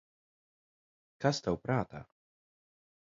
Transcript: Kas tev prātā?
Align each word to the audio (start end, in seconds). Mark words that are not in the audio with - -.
Kas 1.25 1.43
tev 1.49 1.59
prātā? 1.67 2.05